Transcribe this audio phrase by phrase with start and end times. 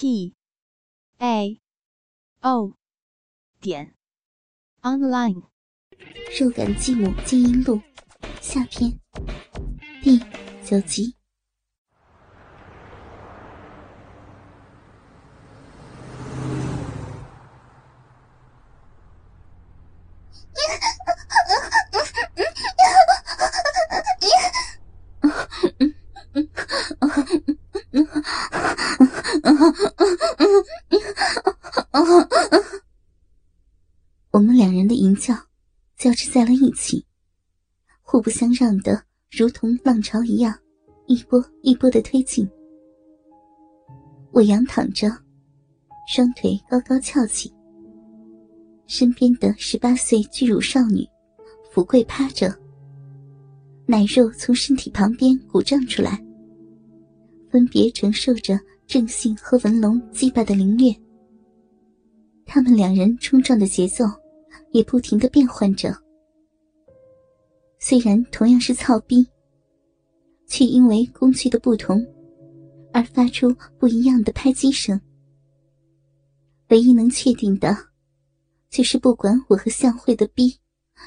[0.00, 0.32] p
[1.18, 1.58] a
[2.40, 2.72] o
[3.60, 3.96] 点
[4.80, 5.42] online。
[6.38, 7.82] 肉感继母金银录
[8.40, 8.96] 下篇
[10.00, 10.22] 第
[10.64, 11.18] 九集。
[34.30, 35.34] 我们两人的吟叫
[35.96, 37.06] 交织在了一起，
[38.02, 40.52] 互不相让的，如同浪潮一样，
[41.06, 42.50] 一波一波的推进。
[44.32, 45.08] 我仰躺着，
[46.12, 47.54] 双腿高高翘起，
[48.88, 51.06] 身边的十八岁巨乳少女
[51.70, 52.52] 福贵趴着，
[53.86, 56.20] 奶肉从身体旁边鼓胀出来，
[57.48, 58.58] 分别承受着
[58.88, 60.92] 正信和文龙击败的凌虐。
[62.44, 64.04] 他们两人冲撞的节奏
[64.72, 65.96] 也不停的变换着，
[67.88, 69.26] 虽然同样是操逼，
[70.46, 72.06] 却因为工具的不同
[72.92, 75.00] 而发出不一样的拍击声。
[76.68, 77.74] 唯一能确定的，
[78.68, 80.58] 就是不管我和向慧的逼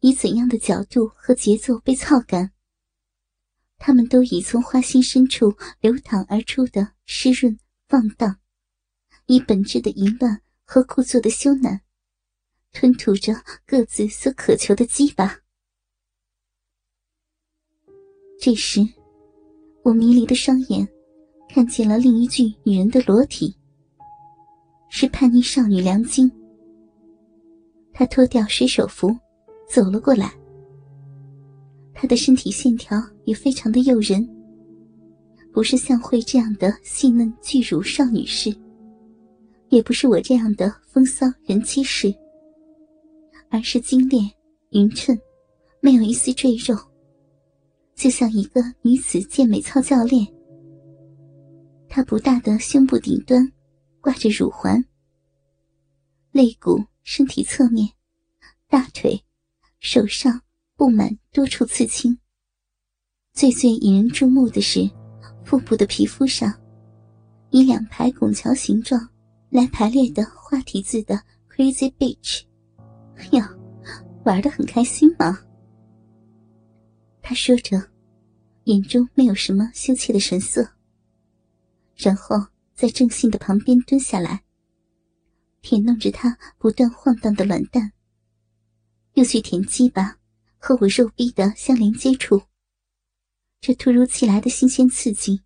[0.00, 2.50] 以怎样的角度和节奏被操干，
[3.76, 7.54] 他们都以从花心深处流淌而出的湿润
[7.86, 8.38] 放荡，
[9.26, 10.40] 以本质的淫乱。
[10.64, 11.80] 和故作的羞赧，
[12.72, 13.34] 吞吐着
[13.66, 15.41] 各自所渴求的鸡巴。
[18.44, 18.84] 这时，
[19.84, 20.84] 我迷离的双眼
[21.48, 23.56] 看见了另一具女人的裸体，
[24.90, 26.28] 是叛逆少女梁晶。
[27.92, 29.16] 她脱掉水手服，
[29.70, 30.34] 走了过来。
[31.94, 34.28] 她的身体线条也非常的诱人，
[35.52, 38.52] 不是像慧这样的细嫩巨乳少女式。
[39.68, 42.12] 也不是我这样的风骚人妻式，
[43.50, 44.28] 而是精炼
[44.70, 45.16] 匀称，
[45.78, 46.76] 没有一丝赘肉，
[47.94, 50.26] 就像一个女子健美操教练。
[51.88, 53.52] 她不大的胸部顶端
[54.00, 54.84] 挂着乳环，
[56.30, 57.88] 肋骨、身体侧面、
[58.68, 59.22] 大腿、
[59.80, 60.40] 手上
[60.76, 62.18] 布满多处刺青。
[63.32, 64.90] 最最引人注目的是，
[65.44, 66.52] 腹部的皮肤上
[67.50, 69.08] 以两排拱桥形状。
[69.52, 71.14] 来排列的花体字的
[71.50, 72.42] Crazy Beach，
[73.32, 73.44] 哟，
[74.24, 75.38] 玩的很开心嘛。
[77.32, 77.90] 他说着，
[78.64, 80.74] 眼中没有什么羞怯的神色，
[81.96, 82.36] 然后
[82.74, 84.44] 在郑信的旁边蹲下来，
[85.62, 87.90] 舔弄着他不断晃荡的卵蛋，
[89.14, 90.18] 又去舔鸡巴
[90.58, 92.42] 和我肉逼的相连接处。
[93.62, 95.40] 这突如其来的新鲜刺激，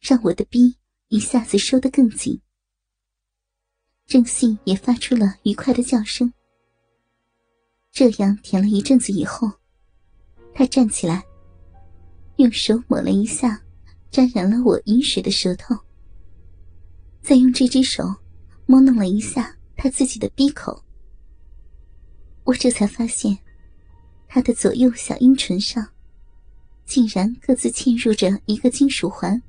[0.00, 2.40] 让我的逼一下子收得更紧。
[4.06, 6.34] 郑信也发出了愉快的叫声。
[7.92, 9.59] 这样舔了一阵子以后，
[10.60, 11.24] 他站起来，
[12.36, 13.62] 用手抹了一下
[14.10, 15.74] 沾染了我饮水的舌头，
[17.22, 18.04] 再用这只手
[18.66, 20.84] 摸弄了一下他自己的鼻口。
[22.44, 23.38] 我这才发现，
[24.28, 25.88] 他的左右小阴唇上，
[26.84, 29.42] 竟然各自嵌入着一个金属环。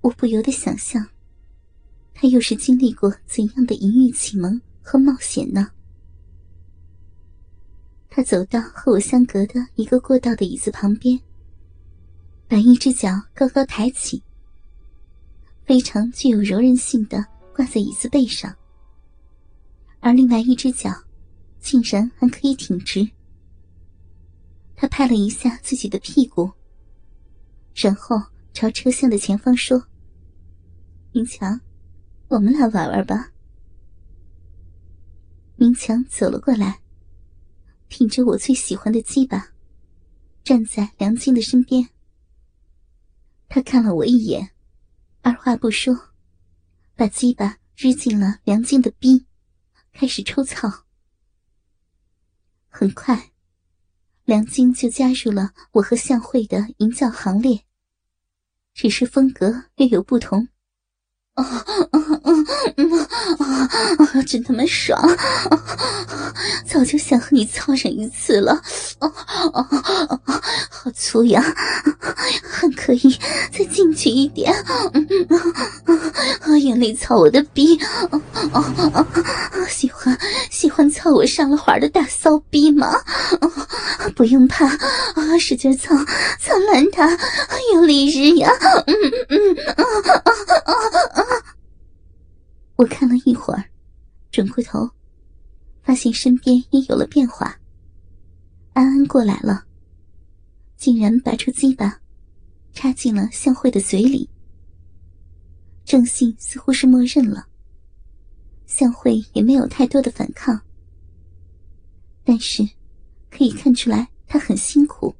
[0.00, 1.06] 我不由得想象。
[2.14, 5.70] 他又是经历过怎样的淫欲启蒙和冒险呢？
[8.10, 11.18] 他走到和我相隔的一个过道的椅子旁边，
[12.48, 14.22] 把一只脚高高抬起，
[15.64, 17.24] 非常具有柔韧性的
[17.54, 18.54] 挂在椅子背上，
[20.00, 20.90] 而另外一只脚
[21.60, 23.08] 竟然还可以挺直。
[24.74, 26.50] 他拍了一下自己的屁股，
[27.74, 28.20] 然后
[28.52, 29.86] 朝车厢的前方说
[31.12, 31.60] ：“明强。”
[32.28, 33.32] 我们来玩玩吧。
[35.56, 36.80] 明强走了过来，
[37.90, 39.52] 挺着我最喜欢的鸡巴，
[40.44, 41.90] 站在梁晶的身边。
[43.48, 44.52] 他看了我一眼，
[45.22, 46.14] 二话不说，
[46.94, 49.26] 把鸡巴扔进了梁晶的逼，
[49.92, 50.86] 开始抽操。
[52.68, 53.32] 很快，
[54.24, 57.64] 梁晶就加入了我和向慧的淫叫行列，
[58.72, 60.48] 只是风格略有不同。
[61.34, 62.00] 啊啊
[63.98, 64.22] 啊！
[64.26, 66.34] 真他妈爽、啊！
[66.66, 68.52] 早就想和你操上一次了。
[68.98, 69.66] 啊啊
[70.26, 70.42] 啊！
[70.70, 71.42] 好粗呀，
[72.42, 73.18] 恨可以
[73.52, 74.52] 再进去一点。
[74.52, 74.64] 啊
[75.86, 75.94] 啊
[76.40, 76.58] 啊！
[76.58, 77.78] 用力操我的逼！
[77.78, 78.20] 啊
[78.52, 78.60] 啊
[78.94, 79.06] 啊！
[79.68, 80.16] 喜欢，
[80.60, 82.86] 喜欢操我上了环的大骚逼吗？
[84.14, 84.68] 不用怕，
[85.40, 85.94] 使劲操，
[86.38, 87.08] 操烂它，
[87.72, 88.50] 用力日呀！
[88.86, 88.94] 嗯
[89.30, 89.82] 嗯啊
[90.22, 90.32] 啊
[91.14, 91.24] 啊！
[92.76, 93.64] 我看了一会儿，
[94.30, 94.90] 转过头，
[95.82, 97.56] 发现身边也有了变化。
[98.74, 99.64] 安安过来了，
[100.76, 102.00] 竟然拔出鸡巴，
[102.74, 104.28] 插进了向慧的嘴里。
[105.86, 107.46] 郑信似乎是默认了，
[108.70, 110.62] 向慧也没有太多的反抗，
[112.22, 112.62] 但是
[113.28, 115.12] 可以看出来他很辛苦，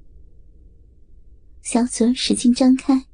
[1.61, 3.07] 小嘴使劲张开，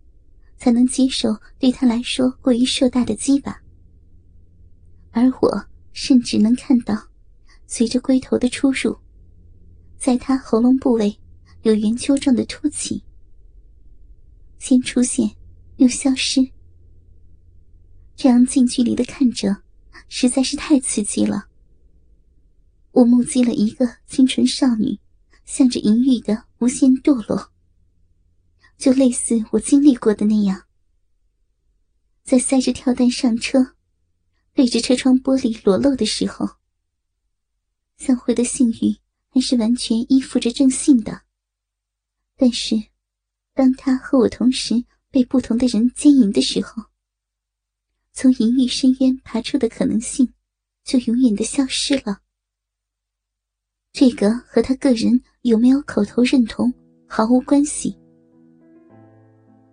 [0.58, 3.62] 才能接受对他来说过于硕大的鸡巴。
[5.10, 7.08] 而我甚至能看到，
[7.66, 8.94] 随着龟头的出入，
[9.96, 11.18] 在他喉咙部位
[11.62, 13.02] 有圆球状的凸起，
[14.58, 15.34] 先出现，
[15.76, 16.46] 又消失。
[18.14, 19.62] 这样近距离的看着，
[20.08, 21.48] 实在是太刺激了。
[22.92, 24.98] 我目击了一个清纯少女，
[25.44, 27.52] 向着淫欲的无限堕落，
[28.78, 30.64] 就类似我经历过的那样，
[32.24, 33.74] 在塞着跳蛋上车。
[34.54, 36.48] 对着车窗玻璃裸露的时候，
[37.98, 38.96] 向辉的性欲
[39.28, 41.20] 还是完全依附着正信的。
[42.38, 42.74] 但是，
[43.52, 46.84] 当他和我同时被不同的人奸淫的时候，
[48.18, 50.26] 从淫欲深渊爬出的可能性
[50.84, 52.18] 就永远的消失了。
[53.92, 56.72] 这个和他个人有没有口头认同
[57.06, 57.94] 毫无关系。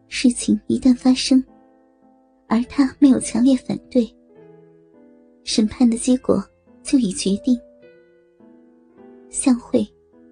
[0.09, 1.41] 事情一旦发生，
[2.49, 4.13] 而他没有强烈反对。
[5.45, 6.43] 审判的结果
[6.83, 7.57] 就已决定，
[9.29, 9.87] 向慧，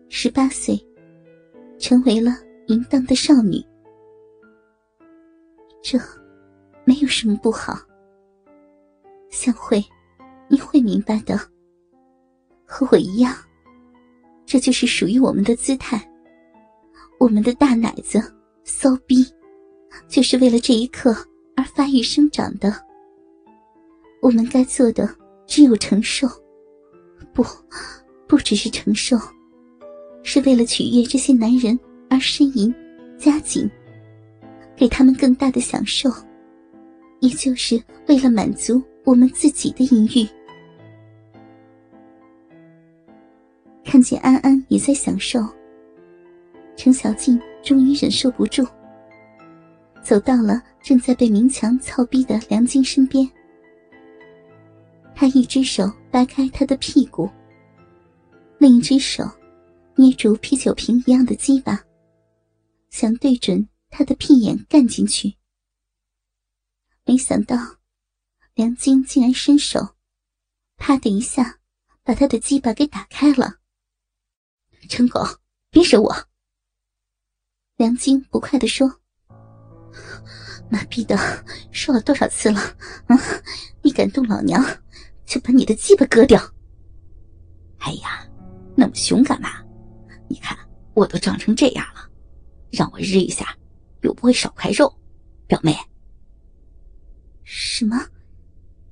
[0.10, 0.78] 十八岁，
[1.80, 2.34] 成为了
[2.68, 3.64] 淫荡的少女。
[5.82, 5.98] 这，
[6.84, 7.74] 没有什么不好。
[9.32, 9.84] 向慧，
[10.48, 11.40] 你会明白的。
[12.64, 13.36] 和我一样，
[14.46, 16.08] 这就是属于我们的姿态。
[17.20, 18.22] 我们的大奶子，
[18.64, 19.26] 骚逼，
[20.08, 21.16] 就是为了这一刻
[21.56, 22.74] 而发育生长的。
[24.22, 25.10] 我们该做的
[25.48, 26.28] 只有承受，
[27.34, 27.44] 不，
[28.28, 29.18] 不只是承受，
[30.24, 31.78] 是为了取悦这些男人
[32.10, 32.74] 而呻吟、
[33.18, 33.70] 加紧，
[34.76, 36.10] 给他们更大的享受，
[37.20, 40.28] 也就是为了满足我们自己的淫欲。
[43.84, 45.40] 看见安安也在享受，
[46.78, 48.66] 程小静终于忍受不住，
[50.02, 53.30] 走到了正在被明强操逼的梁晶身边。
[55.14, 57.30] 他一只手掰开他的屁股，
[58.60, 59.24] 另一只手
[59.96, 61.84] 捏住啤酒瓶一样的鸡巴，
[62.92, 65.36] 想对准他的屁眼干进去。
[67.06, 67.58] 没想到，
[68.62, 69.96] 梁晶竟然伸手，
[70.78, 71.58] 啪的一下
[72.04, 73.56] 把他的鸡巴给打开了。
[74.88, 75.20] 陈狗，
[75.72, 76.16] 别惹我！
[77.78, 79.02] 梁晶不快地说
[80.70, 81.18] ：“妈逼的，
[81.72, 82.62] 说了多少次了？
[83.08, 83.18] 嗯，
[83.82, 84.64] 你敢动老娘？”
[85.26, 86.40] 就把你的鸡巴割掉！
[87.80, 88.30] 哎呀，
[88.76, 89.60] 那么凶干嘛？
[90.30, 90.56] 你看
[90.94, 92.08] 我都长成这样了，
[92.70, 93.58] 让我日一下，
[94.02, 94.96] 又不会少块肉。
[95.48, 95.76] 表妹，
[97.44, 97.98] 什么？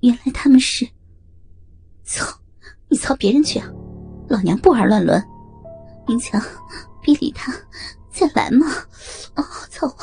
[0.01, 0.87] 原来他们是……
[2.05, 2.23] 操！
[3.09, 3.67] 靠别人去啊！
[4.27, 5.19] 老娘不玩乱伦。
[6.07, 6.39] 明强，
[7.01, 7.51] 别理他，
[8.11, 8.67] 再来嘛！
[9.33, 9.95] 啊，操我，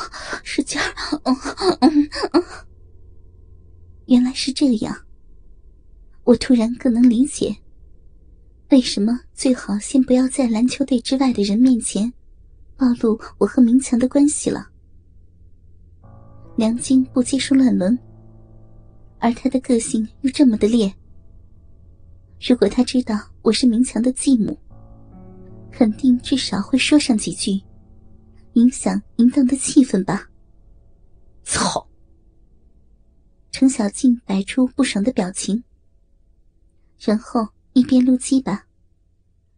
[0.43, 0.77] 使劲！
[1.23, 1.33] 嗯
[1.79, 2.43] 嗯嗯。
[4.07, 4.93] 原来是这样。
[6.25, 7.55] 我突然更能理解，
[8.71, 12.11] 为什么最好先不要在篮球队之外的人面前
[12.75, 14.67] 暴露我和明强的关系了。
[16.57, 17.97] 梁晶不接受乱伦，
[19.19, 20.93] 而他的个性又这么的烈，
[22.39, 24.57] 如果他知道我是明强的继母，
[25.71, 27.61] 肯定至少会说上几句，
[28.53, 30.29] 影响淫荡的气氛吧。
[31.43, 31.87] 操！
[33.51, 35.63] 程小静摆出不爽的表情。
[36.99, 38.67] 然后一边撸鸡巴，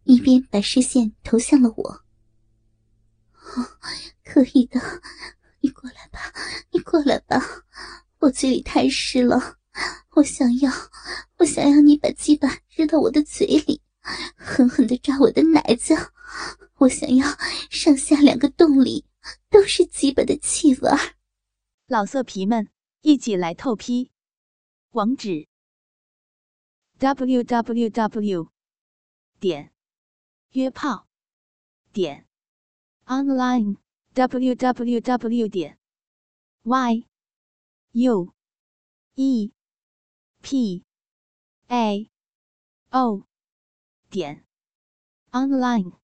[0.04, 1.90] 一边把视线投向了我。
[3.34, 3.66] 哦
[4.24, 4.80] 可以的，
[5.60, 6.32] 你过来吧，
[6.70, 7.42] 你过来吧，
[8.20, 9.56] 我嘴里太湿了，
[10.10, 10.70] 我想要，
[11.38, 12.48] 我想要你把鸡巴
[12.80, 13.82] 吃到我的嘴里
[14.34, 15.94] 狠狠的扎我的奶子。
[16.78, 17.26] 我想要
[17.68, 19.04] 上下两个洞里
[19.50, 20.90] 都是基本的气味
[21.86, 22.70] 老色皮们
[23.02, 24.10] 一起来透批
[24.92, 25.46] 网址
[26.98, 28.48] www
[29.38, 29.74] 点
[30.52, 31.06] 约炮
[31.92, 32.26] 点
[33.04, 33.76] online
[34.14, 35.78] www 点
[37.92, 38.32] yue
[40.40, 42.10] pa
[42.92, 43.22] o
[44.10, 44.44] 点
[45.32, 45.99] online。